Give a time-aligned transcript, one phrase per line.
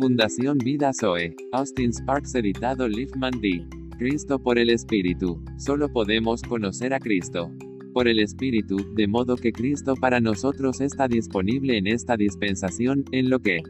[0.00, 1.36] Fundación Vida Zoe.
[1.52, 3.66] Austin Sparks editado Liefman D.
[3.98, 5.44] Cristo por el Espíritu.
[5.58, 7.50] Solo podemos conocer a Cristo
[7.92, 13.28] por el Espíritu, de modo que Cristo para nosotros está disponible en esta dispensación, en
[13.28, 13.60] lo que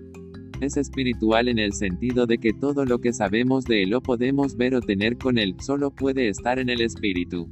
[0.61, 4.57] es espiritual en el sentido de que todo lo que sabemos de Él o podemos
[4.57, 7.51] ver o tener con Él, solo puede estar en el Espíritu.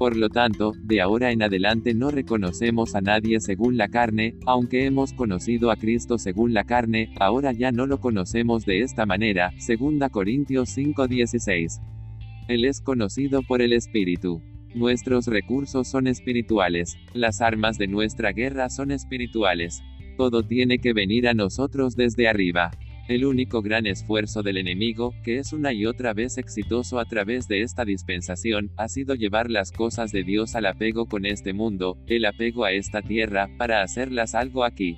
[0.00, 4.86] Por lo tanto, de ahora en adelante no reconocemos a nadie según la carne, aunque
[4.86, 9.52] hemos conocido a Cristo según la carne, ahora ya no lo conocemos de esta manera,
[9.58, 11.82] 2 Corintios 5:16.
[12.48, 14.40] Él es conocido por el Espíritu.
[14.74, 19.82] Nuestros recursos son espirituales, las armas de nuestra guerra son espirituales.
[20.16, 22.70] Todo tiene que venir a nosotros desde arriba.
[23.10, 27.48] El único gran esfuerzo del enemigo, que es una y otra vez exitoso a través
[27.48, 31.98] de esta dispensación, ha sido llevar las cosas de Dios al apego con este mundo,
[32.06, 34.96] el apego a esta tierra, para hacerlas algo aquí.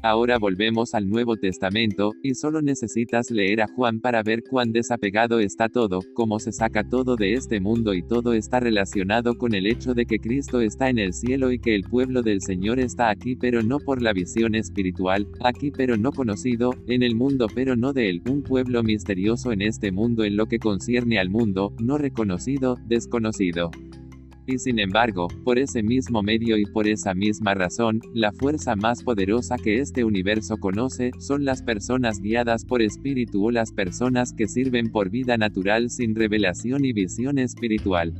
[0.00, 5.40] Ahora volvemos al Nuevo Testamento, y solo necesitas leer a Juan para ver cuán desapegado
[5.40, 9.66] está todo, cómo se saca todo de este mundo y todo está relacionado con el
[9.66, 13.10] hecho de que Cristo está en el cielo y que el pueblo del Señor está
[13.10, 17.74] aquí pero no por la visión espiritual, aquí pero no conocido, en el mundo pero
[17.74, 21.74] no de él, un pueblo misterioso en este mundo en lo que concierne al mundo,
[21.80, 23.72] no reconocido, desconocido.
[24.48, 29.02] Y sin embargo, por ese mismo medio y por esa misma razón, la fuerza más
[29.02, 34.48] poderosa que este universo conoce, son las personas guiadas por espíritu o las personas que
[34.48, 38.14] sirven por vida natural sin revelación y visión espiritual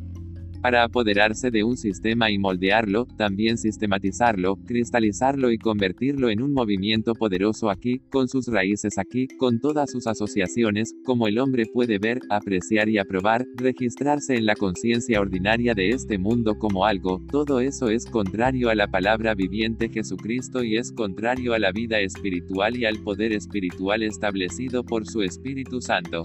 [0.62, 7.14] para apoderarse de un sistema y moldearlo, también sistematizarlo, cristalizarlo y convertirlo en un movimiento
[7.14, 12.20] poderoso aquí, con sus raíces aquí, con todas sus asociaciones, como el hombre puede ver,
[12.30, 17.88] apreciar y aprobar, registrarse en la conciencia ordinaria de este mundo como algo, todo eso
[17.88, 22.84] es contrario a la palabra viviente Jesucristo y es contrario a la vida espiritual y
[22.84, 26.24] al poder espiritual establecido por su Espíritu Santo.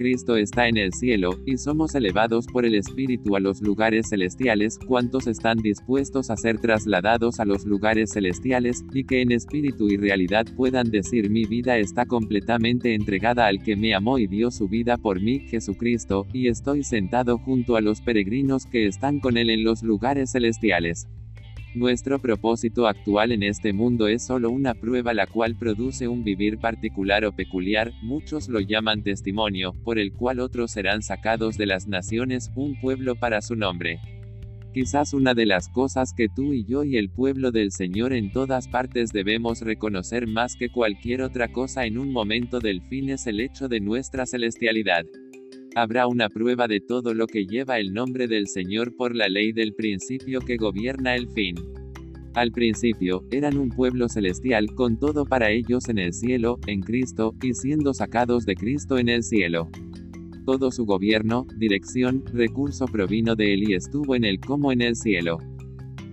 [0.00, 4.78] Cristo está en el cielo, y somos elevados por el Espíritu a los lugares celestiales,
[4.78, 9.98] cuantos están dispuestos a ser trasladados a los lugares celestiales, y que en espíritu y
[9.98, 14.68] realidad puedan decir mi vida está completamente entregada al que me amó y dio su
[14.68, 19.50] vida por mí, Jesucristo, y estoy sentado junto a los peregrinos que están con él
[19.50, 21.08] en los lugares celestiales.
[21.74, 26.58] Nuestro propósito actual en este mundo es solo una prueba la cual produce un vivir
[26.58, 31.86] particular o peculiar, muchos lo llaman testimonio, por el cual otros serán sacados de las
[31.86, 34.00] naciones, un pueblo para su nombre.
[34.74, 38.32] Quizás una de las cosas que tú y yo y el pueblo del Señor en
[38.32, 43.28] todas partes debemos reconocer más que cualquier otra cosa en un momento del fin es
[43.28, 45.04] el hecho de nuestra celestialidad.
[45.76, 49.52] Habrá una prueba de todo lo que lleva el nombre del Señor por la ley
[49.52, 51.54] del principio que gobierna el fin.
[52.34, 57.34] Al principio, eran un pueblo celestial, con todo para ellos en el cielo, en Cristo,
[57.40, 59.68] y siendo sacados de Cristo en el cielo.
[60.44, 64.96] Todo su gobierno, dirección, recurso provino de él y estuvo en él como en el
[64.96, 65.38] cielo.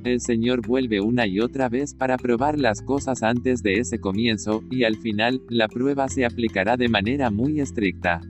[0.04, 4.62] El Señor vuelve una y otra vez para probar las cosas antes de ese comienzo,
[4.70, 8.22] y al final, la prueba se aplicará de manera muy estricta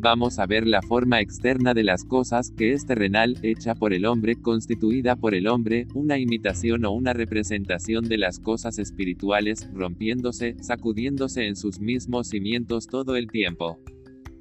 [0.00, 4.06] vamos a ver la forma externa de las cosas, que es terrenal, hecha por el
[4.06, 10.56] hombre, constituida por el hombre, una imitación o una representación de las cosas espirituales, rompiéndose,
[10.60, 13.78] sacudiéndose en sus mismos cimientos todo el tiempo.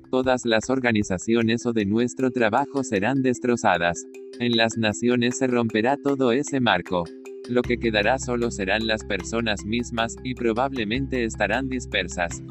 [0.09, 4.05] Todas las organizaciones o de nuestro trabajo serán destrozadas.
[4.39, 7.03] En las naciones se romperá todo ese marco.
[7.47, 12.41] Lo que quedará solo serán las personas mismas, y probablemente estarán dispersas.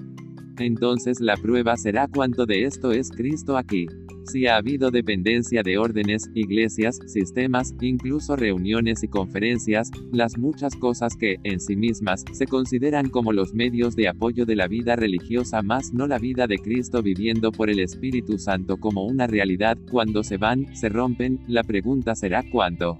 [0.59, 3.87] Entonces la prueba será cuánto de esto es Cristo aquí.
[4.25, 11.17] Si ha habido dependencia de órdenes, iglesias, sistemas, incluso reuniones y conferencias, las muchas cosas
[11.17, 15.63] que, en sí mismas, se consideran como los medios de apoyo de la vida religiosa
[15.63, 20.23] más no la vida de Cristo viviendo por el Espíritu Santo como una realidad, cuando
[20.23, 22.99] se van, se rompen, la pregunta será cuánto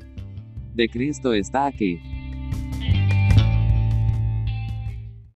[0.79, 2.01] de Cristo está aquí.